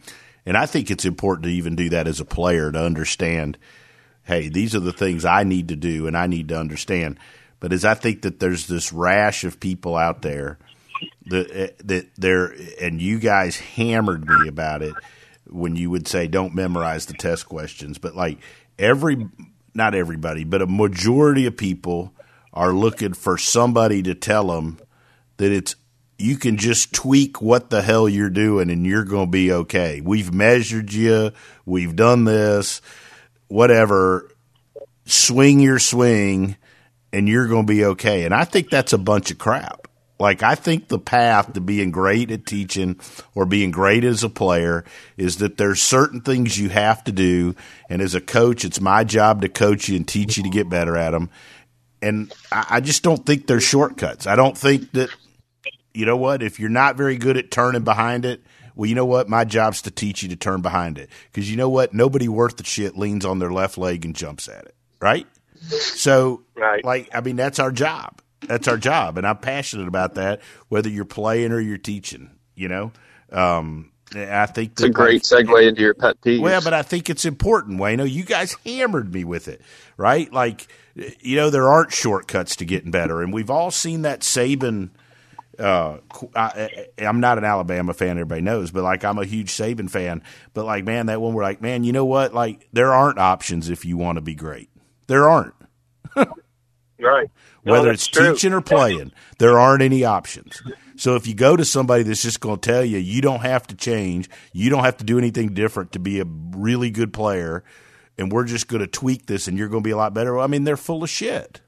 [0.46, 3.58] I think it's important to even do that as a player to understand.
[4.22, 7.18] Hey, these are the things I need to do, and I need to understand
[7.60, 10.58] but as I think that there's this rash of people out there
[11.26, 14.94] that eh, that there, and you guys hammered me about it
[15.48, 18.38] when you would say don't memorize the test questions, but like
[18.78, 19.28] every
[19.74, 22.12] not everybody, but a majority of people
[22.52, 24.78] are looking for somebody to tell them
[25.36, 25.76] that it's
[26.18, 30.00] you can just tweak what the hell you're doing and you're going to be okay.
[30.00, 31.30] We've measured you,
[31.64, 32.80] we've done this,
[33.46, 34.30] whatever.
[35.04, 36.56] Swing your swing
[37.12, 38.24] and you're going to be okay.
[38.24, 39.88] And I think that's a bunch of crap.
[40.20, 42.98] Like, I think the path to being great at teaching
[43.36, 44.84] or being great as a player
[45.16, 47.54] is that there's certain things you have to do.
[47.88, 50.68] And as a coach, it's my job to coach you and teach you to get
[50.68, 51.30] better at them.
[52.02, 54.26] And I just don't think there's shortcuts.
[54.26, 55.10] I don't think that,
[55.94, 58.42] you know what, if you're not very good at turning behind it,
[58.74, 59.28] well, you know what?
[59.28, 61.10] My job's to teach you to turn behind it.
[61.30, 61.94] Because you know what?
[61.94, 65.26] Nobody worth the shit leans on their left leg and jumps at it, right?
[65.60, 66.84] So, right.
[66.84, 68.20] like, I mean, that's our job.
[68.46, 70.40] That's our job, and I'm passionate about that.
[70.68, 72.92] Whether you're playing or you're teaching, you know.
[73.32, 76.40] Um, I think it's a great segue into your pet peeve.
[76.40, 78.10] Well, but I think it's important, Wayno.
[78.10, 79.60] You guys hammered me with it,
[79.96, 80.32] right?
[80.32, 84.90] Like, you know, there aren't shortcuts to getting better, and we've all seen that Saban.
[85.58, 85.98] Uh,
[86.36, 90.22] I, am not an Alabama fan, everybody knows, but like I'm a huge Saban fan.
[90.54, 92.32] But like, man, that one we're like, man, you know what?
[92.32, 94.70] Like, there aren't options if you want to be great.
[95.08, 95.54] There aren't.
[97.00, 97.28] right.
[97.64, 98.32] Whether it's true.
[98.32, 100.62] teaching or playing, there aren't any options.
[100.96, 103.66] So if you go to somebody that's just going to tell you you don't have
[103.68, 107.64] to change, you don't have to do anything different to be a really good player,
[108.16, 110.34] and we're just going to tweak this and you're going to be a lot better.
[110.34, 111.60] Well, I mean, they're full of shit.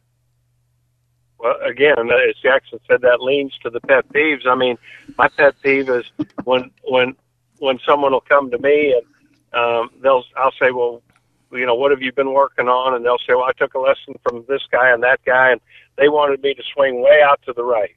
[1.38, 4.46] well, again, as Jackson said, that leans to the pet peeves.
[4.46, 4.76] I mean,
[5.16, 6.04] my pet peeve is
[6.44, 7.14] when when
[7.58, 11.02] when someone will come to me and um, they'll I'll say, well,
[11.52, 12.94] you know, what have you been working on?
[12.94, 15.60] And they'll say, well, I took a lesson from this guy and that guy, and
[15.96, 17.94] they wanted me to swing way out to the right.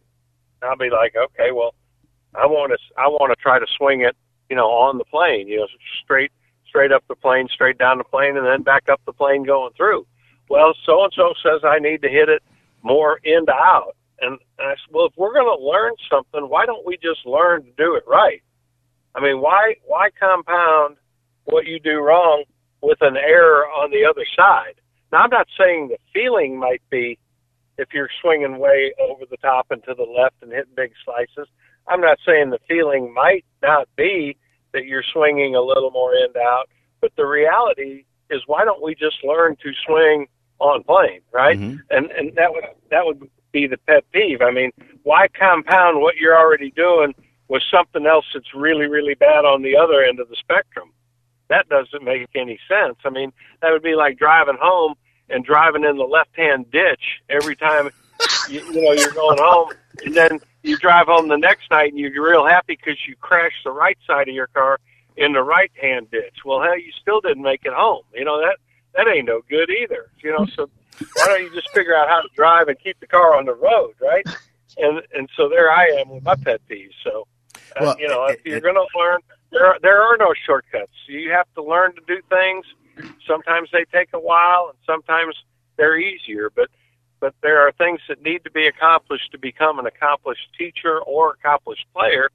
[0.61, 1.75] And I'll be like, okay, well,
[2.35, 4.15] I want to I want to try to swing it,
[4.49, 5.67] you know, on the plane, you know,
[6.03, 6.31] straight
[6.67, 9.71] straight up the plane, straight down the plane, and then back up the plane going
[9.77, 10.05] through.
[10.49, 12.41] Well, so and so says I need to hit it
[12.81, 13.95] more end out.
[14.21, 17.63] And I said, well, if we're going to learn something, why don't we just learn
[17.63, 18.41] to do it right?
[19.15, 20.97] I mean, why why compound
[21.45, 22.45] what you do wrong
[22.83, 24.75] with an error on the other side?
[25.11, 27.17] Now, I'm not saying the feeling might be
[27.77, 31.47] if you're swinging way over the top and to the left and hitting big slices.
[31.87, 34.37] I'm not saying the feeling might not be
[34.73, 36.69] that you're swinging a little more end out,
[37.01, 40.27] but the reality is why don't we just learn to swing
[40.59, 41.57] on plane, right?
[41.57, 41.77] Mm-hmm.
[41.89, 44.41] And and that would that would be the pet peeve.
[44.41, 44.71] I mean,
[45.03, 47.13] why compound what you're already doing
[47.49, 50.91] with something else that's really really bad on the other end of the spectrum?
[51.53, 52.97] That doesn't make any sense.
[53.05, 54.95] I mean, that would be like driving home
[55.29, 57.91] and driving in the left-hand ditch every time
[58.49, 59.69] you, you know you're going home,
[60.03, 63.63] and then you drive home the next night and you're real happy because you crashed
[63.63, 64.79] the right side of your car
[65.15, 66.37] in the right-hand ditch.
[66.43, 68.01] Well, hell, you still didn't make it home.
[68.15, 68.57] You know that
[68.95, 70.09] that ain't no good either.
[70.23, 70.71] You know, so
[71.15, 73.53] why don't you just figure out how to drive and keep the car on the
[73.53, 74.25] road, right?
[74.77, 76.95] And and so there I am with my pet peeves.
[77.03, 79.19] So, uh, well, you know, if you're going to learn,
[79.53, 80.91] there are, there are no shortcuts.
[81.07, 82.65] You have to learn to do things.
[83.25, 85.35] Sometimes they take a while, and sometimes
[85.77, 86.49] they're easier.
[86.53, 86.69] But
[87.19, 91.31] but there are things that need to be accomplished to become an accomplished teacher or
[91.31, 92.29] accomplished player.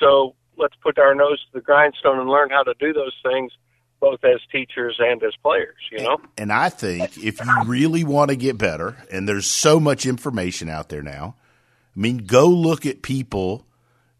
[0.00, 3.52] So let's put our nose to the grindstone and learn how to do those things
[4.00, 6.20] both as teachers and as players, you know?
[6.36, 10.68] And I think if you really want to get better, and there's so much information
[10.68, 11.36] out there now,
[11.96, 13.64] I mean, go look at people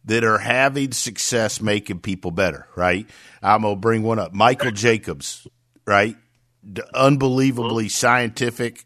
[0.06, 3.08] that are having success making people better, right?
[3.42, 4.34] I'm going to bring one up.
[4.34, 5.46] Michael Jacobs,
[5.86, 6.16] right?
[6.94, 8.84] Unbelievably scientific.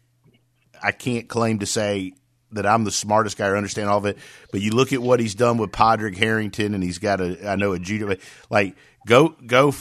[0.81, 2.13] I can't claim to say
[2.51, 4.17] that I'm the smartest guy or understand all of it,
[4.51, 7.55] but you look at what he's done with Padraig Harrington, and he's got a, I
[7.55, 8.15] know a judo,
[8.49, 9.73] like go go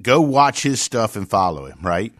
[0.00, 2.12] go watch his stuff and follow him, right?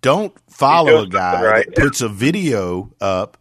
[0.00, 1.66] Don't follow a guy right.
[1.66, 3.36] that puts a video up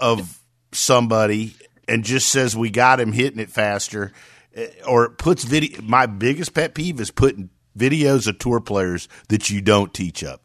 [0.00, 0.40] of
[0.72, 1.54] somebody
[1.88, 4.12] and just says we got him hitting it faster
[4.54, 9.50] eh, or puts video my biggest pet peeve is putting videos of tour players that
[9.50, 10.42] you don't teach up,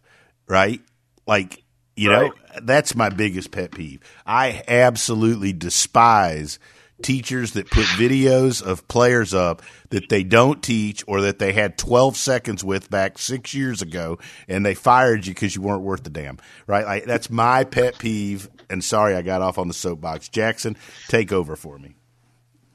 [0.47, 0.81] right?
[1.25, 1.63] Like,
[1.95, 2.31] you right.
[2.31, 3.99] know, that's my biggest pet peeve.
[4.25, 6.59] I absolutely despise–
[7.01, 11.77] teachers that put videos of players up that they don't teach or that they had
[11.77, 16.03] 12 seconds with back six years ago and they fired you because you weren't worth
[16.03, 16.85] the damn, right?
[16.85, 18.49] Like, that's my pet peeve.
[18.69, 20.29] And sorry, I got off on the soapbox.
[20.29, 20.75] Jackson,
[21.07, 21.95] take over for me.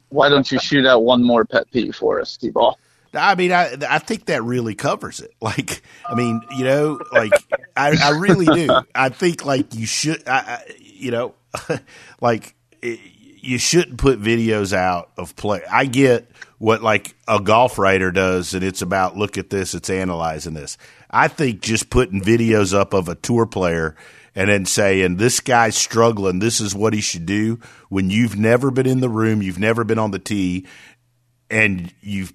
[0.08, 2.78] Why don't you shoot out one more pet peeve for us, T-Ball?
[3.14, 5.32] I mean, I I think that really covers it.
[5.42, 7.32] Like, I mean, you know, like
[7.76, 8.70] I, I really do.
[8.94, 11.34] I think like you should, I, I you know,
[12.22, 13.00] like it,
[13.42, 15.62] you shouldn't put videos out of play.
[15.70, 19.90] I get what like a golf writer does, and it's about look at this, it's
[19.90, 20.78] analyzing this.
[21.10, 23.96] I think just putting videos up of a tour player
[24.34, 28.70] and then saying this guy's struggling, this is what he should do when you've never
[28.70, 30.66] been in the room, you've never been on the tee,
[31.50, 32.32] and you've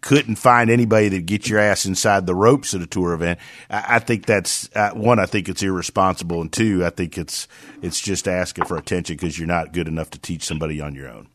[0.00, 3.38] couldn't find anybody that get your ass inside the ropes at a tour event.
[3.68, 5.18] I, I think that's uh, one.
[5.18, 7.48] I think it's irresponsible, and two, I think it's
[7.82, 11.08] it's just asking for attention because you're not good enough to teach somebody on your
[11.08, 11.28] own.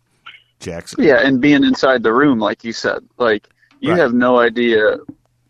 [0.59, 1.03] Jackson.
[1.03, 3.47] Yeah, and being inside the room, like you said, like
[3.79, 3.99] you right.
[3.99, 4.97] have no idea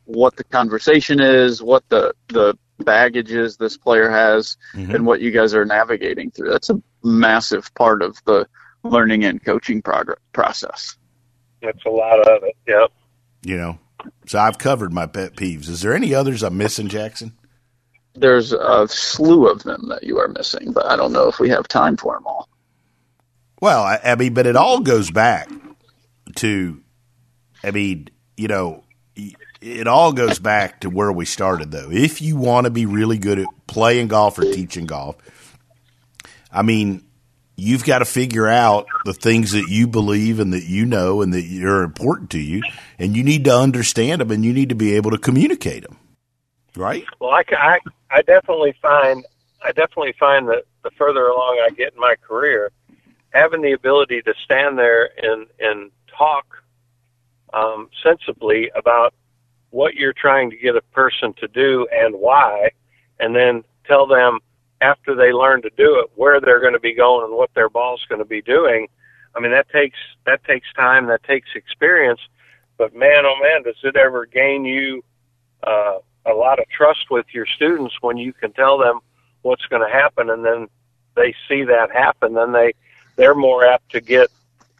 [0.05, 4.93] what the conversation is, what the the baggage is this player has, mm-hmm.
[4.93, 6.49] and what you guys are navigating through.
[6.49, 8.47] That's a massive part of the
[8.83, 10.97] learning and coaching prog- process.
[11.61, 12.55] That's a lot of it.
[12.67, 12.91] Yep.
[13.45, 13.79] You know,
[14.25, 15.69] so I've covered my pet peeves.
[15.69, 17.33] Is there any others I'm missing, Jackson?
[18.15, 21.49] There's a slew of them that you are missing, but I don't know if we
[21.49, 22.49] have time for them all.
[23.61, 25.49] Well, I, I mean, but it all goes back
[26.37, 26.81] to,
[27.63, 28.83] I mean, you know,
[29.61, 31.91] it all goes back to where we started, though.
[31.91, 35.17] If you want to be really good at playing golf or teaching golf,
[36.51, 37.05] I mean,
[37.55, 41.33] you've got to figure out the things that you believe and that you know and
[41.33, 42.61] that are important to you,
[42.99, 45.97] and you need to understand them and you need to be able to communicate them.
[46.75, 47.05] Right?
[47.19, 47.79] Well, I, I,
[48.11, 49.25] I definitely find
[49.63, 52.71] I definitely find that the further along I get in my career,
[53.29, 56.45] having the ability to stand there and and talk
[57.53, 59.13] um, sensibly about
[59.69, 62.69] what you're trying to get a person to do and why,
[63.19, 64.39] and then tell them
[64.81, 67.69] after they learn to do it, where they're going to be going and what their
[67.69, 68.87] ball's going to be doing.
[69.35, 72.21] I mean, that takes that takes time, that takes experience.
[72.77, 75.03] But man, oh man, does it ever gain you
[75.63, 78.99] uh, a lot of trust with your students when you can tell them
[79.41, 80.67] what's going to happen, and then
[81.15, 82.73] they see that happen, then they
[83.15, 84.29] they're more apt to get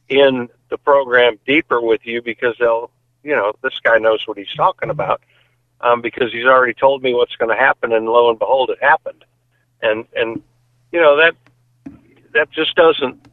[0.10, 2.92] in the program deeper with you because they'll,
[3.24, 5.22] you know, this guy knows what he's talking about
[5.82, 8.82] um, because he's already told me what's going to happen, and lo and behold, it
[8.82, 9.24] happened.
[9.82, 10.42] And and
[10.92, 11.36] you know that
[12.34, 13.28] that just doesn't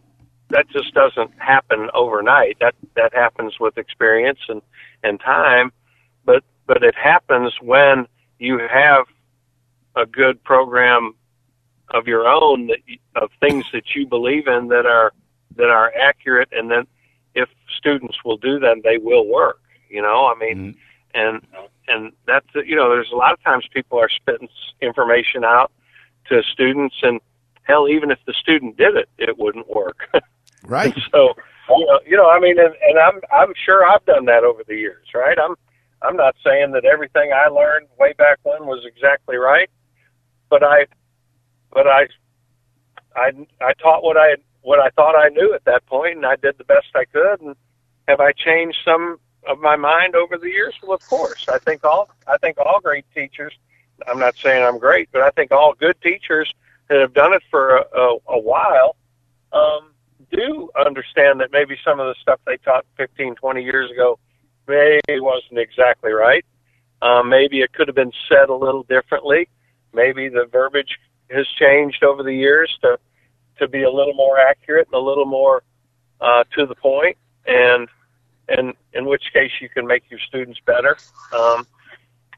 [0.50, 2.58] that just doesn't happen overnight.
[2.60, 4.62] That that happens with experience and
[5.02, 5.72] and time,
[6.24, 8.06] but but it happens when
[8.38, 9.06] you have
[9.96, 11.14] a good program
[11.90, 15.12] of your own that, you, of things that you believe in that are
[15.56, 16.86] that are accurate, and then
[17.34, 19.60] if students will do them, they will work.
[19.88, 21.18] You know, I mean, mm-hmm.
[21.18, 21.46] and
[21.88, 24.48] and that's you know, there's a lot of times people are spitting
[24.80, 25.72] information out
[26.32, 27.20] to students, and
[27.62, 30.08] hell, even if the student did it, it wouldn't work.
[30.64, 30.94] Right.
[31.10, 31.34] so
[31.68, 34.62] you know, you know, I mean, and, and I'm I'm sure I've done that over
[34.64, 35.36] the years, right?
[35.38, 35.56] I'm
[36.02, 39.68] I'm not saying that everything I learned way back when was exactly right,
[40.50, 40.86] but I
[41.72, 42.06] but I
[43.16, 46.36] I I taught what I what I thought I knew at that point, and I
[46.36, 47.40] did the best I could.
[47.40, 47.56] And
[48.08, 49.18] have I changed some
[49.48, 50.74] of my mind over the years?
[50.82, 51.48] Well, of course.
[51.48, 53.54] I think all I think all great teachers.
[54.08, 56.52] I'm not saying I'm great, but I think all good teachers
[56.88, 58.96] that have done it for a, a, a while
[59.52, 59.92] um,
[60.30, 64.18] do understand that maybe some of the stuff they taught 15, 20 years ago
[64.66, 66.44] maybe wasn't exactly right.
[67.02, 69.48] Um, maybe it could have been said a little differently.
[69.92, 70.98] Maybe the verbiage
[71.30, 72.98] has changed over the years to
[73.58, 75.62] to be a little more accurate and a little more
[76.20, 77.88] uh, to the point, and
[78.48, 80.96] and in which case you can make your students better.
[81.32, 81.66] Um,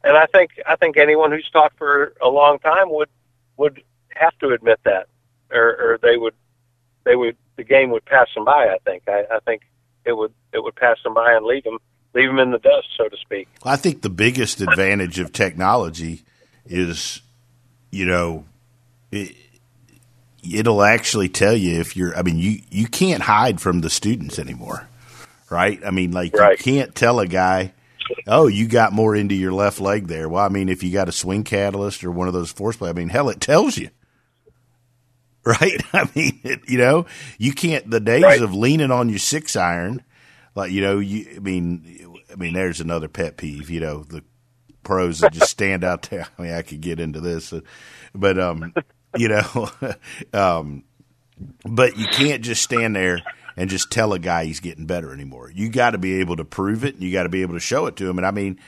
[0.04, 3.08] and I think I think anyone who's taught for a long time would
[3.56, 5.06] would have to admit that,
[5.50, 6.34] or, or they would
[7.04, 8.68] they would the game would pass them by.
[8.68, 9.62] I think I, I think
[10.04, 11.78] it would it would pass them by and leave them
[12.14, 13.48] leave them in the dust, so to speak.
[13.64, 16.22] I think the biggest advantage of technology
[16.66, 17.20] is,
[17.90, 18.44] you know,
[19.10, 19.34] it,
[20.48, 22.16] it'll actually tell you if you're.
[22.16, 24.88] I mean, you you can't hide from the students anymore,
[25.50, 25.80] right?
[25.84, 26.58] I mean, like right.
[26.58, 27.72] you can't tell a guy,
[28.26, 31.08] "Oh, you got more into your left leg there." Well, I mean, if you got
[31.08, 33.90] a swing catalyst or one of those force play, I mean, hell, it tells you.
[35.46, 35.82] Right?
[35.92, 37.04] I mean, it, you know,
[37.36, 37.90] you can't.
[37.90, 38.40] The days right.
[38.40, 40.02] of leaning on your six iron,
[40.54, 41.34] like you know, you.
[41.36, 43.68] I mean, I mean, there's another pet peeve.
[43.68, 44.24] You know, the
[44.84, 46.26] pros that just stand out there.
[46.38, 47.52] I mean, I could get into this,
[48.14, 48.72] but um,
[49.18, 49.70] you know,
[50.32, 50.84] um,
[51.66, 53.20] but you can't just stand there
[53.56, 55.50] and just tell a guy he's getting better anymore.
[55.50, 57.60] You got to be able to prove it, and you got to be able to
[57.60, 58.18] show it to him.
[58.18, 58.58] And I mean,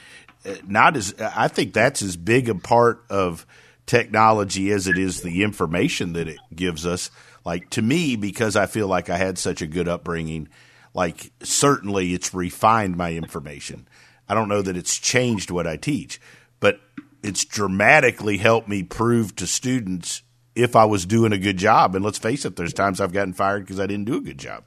[0.44, 3.46] uh, not as I think that's as big a part of
[3.87, 7.11] technology as it is the information that it gives us.
[7.44, 10.49] Like to me, because I feel like I had such a good upbringing,
[10.94, 13.88] like certainly it's refined my information.
[14.29, 16.20] I don't know that it's changed what I teach,
[16.59, 16.81] but
[17.22, 20.22] it's dramatically helped me prove to students
[20.57, 21.94] if I was doing a good job.
[21.94, 24.38] And let's face it, there's times I've gotten fired because I didn't do a good
[24.38, 24.64] job.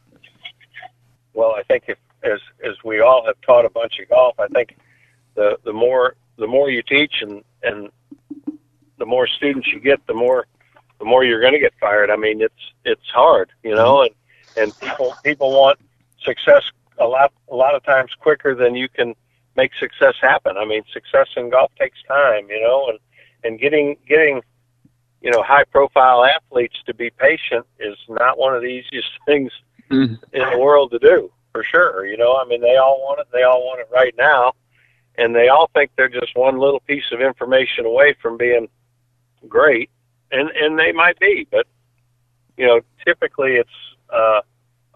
[1.39, 4.47] Well, I think if, as as we all have taught a bunch of golf, I
[4.47, 4.75] think
[5.35, 7.89] the the more the more you teach and and
[8.97, 10.47] the more students you get, the more
[10.99, 12.09] the more you're going to get fired.
[12.09, 14.59] I mean, it's it's hard, you know, mm-hmm.
[14.59, 15.79] and and people people want
[16.25, 16.63] success
[16.97, 19.15] a lot a lot of times quicker than you can
[19.55, 20.57] make success happen.
[20.57, 22.99] I mean, success in golf takes time, you know, and
[23.45, 24.41] and getting getting
[25.21, 29.53] you know high profile athletes to be patient is not one of the easiest things
[29.89, 30.15] mm-hmm.
[30.33, 32.05] in the world to do for sure.
[32.05, 33.27] You know, I mean, they all want it.
[33.31, 34.53] They all want it right now,
[35.17, 38.67] and they all think they're just one little piece of information away from being
[39.47, 39.89] great,
[40.31, 41.67] and and they might be, but
[42.57, 43.69] you know, typically it's
[44.13, 44.41] uh,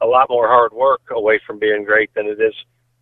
[0.01, 2.53] a lot more hard work away from being great than it is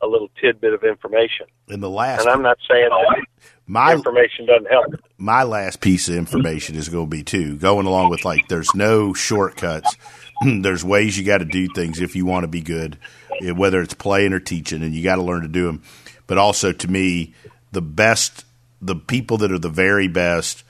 [0.04, 1.48] a little tidbit of information.
[1.68, 3.26] In the last, and I'm not saying that
[3.66, 4.86] my information doesn't help.
[5.18, 8.74] My last piece of information is going to be too going along with like there's
[8.76, 9.96] no shortcuts.
[10.62, 12.98] there's ways you got to do things if you want to be good,
[13.42, 15.84] eh, whether it's playing or teaching, and you got to learn to do them.
[16.28, 17.34] But also, to me,
[17.72, 18.46] the best,
[18.82, 20.64] the people that are the very best,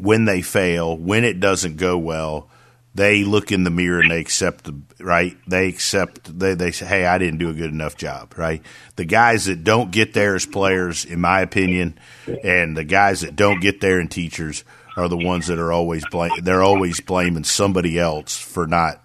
[0.00, 2.48] when they fail, when it doesn't go well,
[2.94, 5.36] they look in the mirror and they accept the right.
[5.46, 8.62] They accept they they say, "Hey, I didn't do a good enough job." Right.
[8.96, 11.98] The guys that don't get there as players, in my opinion,
[12.44, 14.62] and the guys that don't get there in teachers
[14.96, 16.32] are the ones that are always blame.
[16.42, 19.02] They're always blaming somebody else for not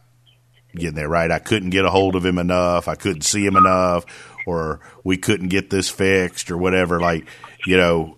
[0.75, 1.09] getting there.
[1.09, 1.31] Right.
[1.31, 2.87] I couldn't get a hold of him enough.
[2.87, 4.05] I couldn't see him enough,
[4.45, 6.99] or we couldn't get this fixed, or whatever.
[6.99, 7.27] Like
[7.65, 8.17] you know,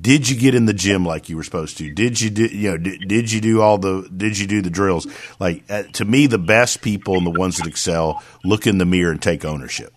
[0.00, 1.92] did you get in the gym like you were supposed to?
[1.92, 4.70] Did you do, you know, did, did you do all the, did you do the
[4.70, 5.06] drills?
[5.38, 8.84] Like, uh, to me, the best people and the ones that excel look in the
[8.84, 9.92] mirror and take ownership.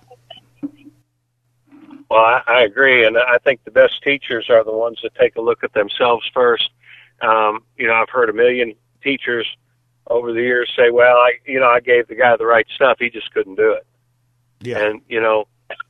[2.10, 5.36] Well, I, I agree, and I think the best teachers are the ones that take
[5.36, 6.70] a look at themselves first.
[7.22, 9.46] Um, you know, I've heard a million teachers
[10.08, 12.98] over the years say, "Well, I, you know, I gave the guy the right stuff;
[13.00, 13.86] he just couldn't do it."
[14.62, 14.80] Yeah.
[14.80, 15.48] And you know,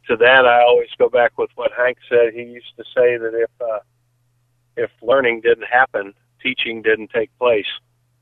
[0.08, 2.34] to that, I always go back with what Hank said.
[2.34, 3.80] He used to say that if uh,
[4.76, 7.68] if learning didn't happen, teaching didn't take place.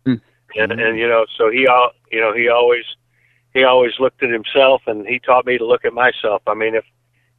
[0.05, 0.21] Mm.
[0.55, 2.85] And and you know, so he all you know he always
[3.53, 6.43] he always looked at himself, and he taught me to look at myself.
[6.45, 6.85] I mean, if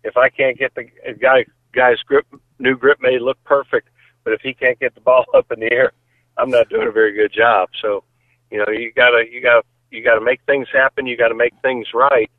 [0.05, 0.85] if I can't get the
[1.21, 2.27] guy guy's grip
[2.59, 3.89] new grip may look perfect,
[4.25, 5.93] but if he can't get the ball up in the air,
[6.37, 7.71] I'm not doing a very good job.
[7.83, 8.05] So,
[8.51, 11.07] you know, you gotta you gotta you gotta make things happen.
[11.07, 12.31] You gotta make things right.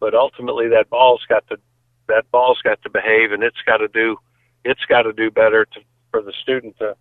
[0.00, 1.56] But ultimately, that ball's got to
[2.08, 4.16] that ball's got to behave, and it's got to do
[4.64, 5.80] it's got to do better to,
[6.10, 6.96] for the student to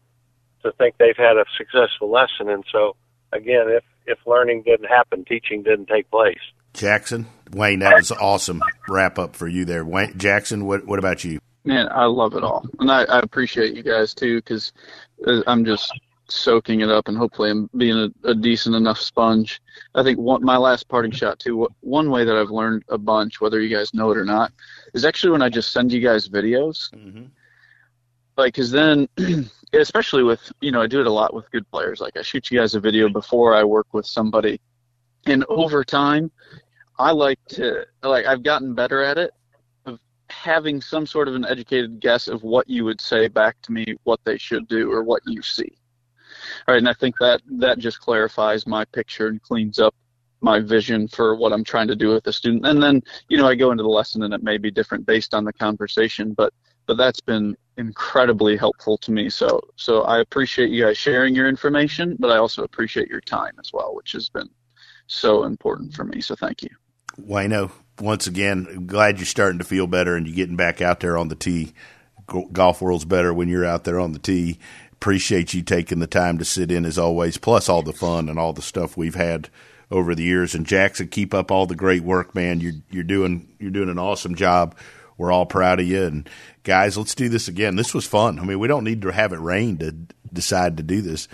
[0.63, 2.49] to think they've had a successful lesson.
[2.49, 2.95] And so,
[3.31, 6.39] again, if if learning didn't happen, teaching didn't take place.
[6.73, 9.85] Jackson, Wayne, that was awesome wrap up for you there.
[9.85, 11.39] Wayne, Jackson, what what about you?
[11.63, 14.73] Man, I love it all, and I, I appreciate you guys too, because
[15.45, 15.91] I'm just
[16.31, 19.61] soaking it up, and hopefully I'm being a, a decent enough sponge.
[19.93, 21.67] I think one, my last parting shot too.
[21.81, 24.51] One way that I've learned a bunch, whether you guys know it or not,
[24.93, 26.91] is actually when I just send you guys videos.
[26.93, 27.25] Mm-hmm.
[28.37, 29.07] Like, cause then,
[29.73, 31.99] especially with you know, I do it a lot with good players.
[31.99, 34.59] Like, I shoot you guys a video before I work with somebody,
[35.25, 36.31] and over time,
[37.01, 39.31] I like to like I've gotten better at it
[39.85, 39.99] of
[40.29, 43.85] having some sort of an educated guess of what you would say back to me,
[44.03, 45.71] what they should do, or what you see.
[46.67, 49.95] All right, and I think that that just clarifies my picture and cleans up
[50.41, 52.65] my vision for what I'm trying to do with the student.
[52.65, 55.33] And then, you know, I go into the lesson and it may be different based
[55.33, 56.53] on the conversation, but
[56.87, 59.29] but that's been incredibly helpful to me.
[59.29, 63.53] So so I appreciate you guys sharing your information, but I also appreciate your time
[63.59, 64.49] as well, which has been
[65.07, 66.21] so important for me.
[66.21, 66.80] So thank you.
[67.19, 71.17] Wayno, once again, glad you're starting to feel better and you're getting back out there
[71.17, 71.73] on the tee.
[72.51, 74.59] Golf world's better when you're out there on the tee.
[74.93, 78.37] Appreciate you taking the time to sit in as always, plus all the fun and
[78.39, 79.49] all the stuff we've had
[79.89, 80.55] over the years.
[80.55, 82.61] And Jackson, keep up all the great work, man.
[82.61, 84.75] You're you're doing you're doing an awesome job.
[85.17, 86.03] We're all proud of you.
[86.03, 86.29] And
[86.63, 87.75] guys, let's do this again.
[87.75, 88.39] This was fun.
[88.39, 89.91] I mean, we don't need to have it rain to
[90.31, 91.27] decide to do this.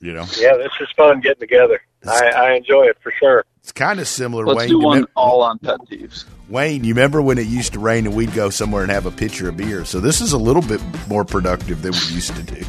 [0.00, 0.26] You know.
[0.38, 1.80] Yeah, this is fun getting together.
[2.08, 3.44] I, I enjoy it for sure.
[3.60, 4.46] It's kind of similar.
[4.46, 6.24] Let's Wayne, do one remember, all on pet peeves.
[6.48, 9.10] Wayne, you remember when it used to rain and we'd go somewhere and have a
[9.10, 9.84] pitcher of beer?
[9.84, 12.64] So this is a little bit more productive than we used to do.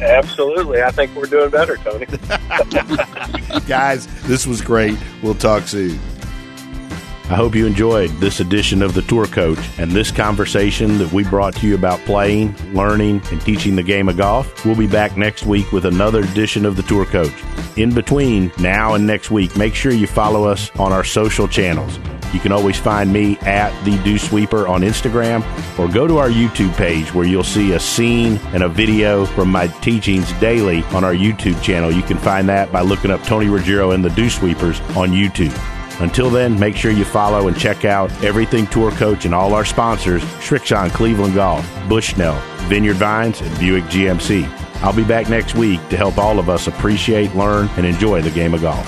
[0.00, 0.82] Absolutely.
[0.82, 2.06] I think we're doing better, Tony.
[3.66, 4.96] Guys, this was great.
[5.22, 5.98] We'll talk soon.
[7.30, 11.24] I hope you enjoyed this edition of the Tour Coach and this conversation that we
[11.24, 14.64] brought to you about playing, learning, and teaching the game of golf.
[14.64, 17.34] We'll be back next week with another edition of the Tour Coach.
[17.76, 21.98] In between now and next week, make sure you follow us on our social channels.
[22.32, 25.44] You can always find me at the Dew Sweeper on Instagram
[25.78, 29.50] or go to our YouTube page where you'll see a scene and a video from
[29.50, 31.92] my teachings daily on our YouTube channel.
[31.92, 35.54] You can find that by looking up Tony Ruggiero and the Dew Sweepers on YouTube.
[36.00, 39.64] Until then, make sure you follow and check out Everything Tour Coach and all our
[39.64, 44.46] sponsors Srixon Cleveland Golf, Bushnell, Vineyard Vines, and Buick GMC.
[44.82, 48.30] I'll be back next week to help all of us appreciate, learn, and enjoy the
[48.30, 48.86] game of golf.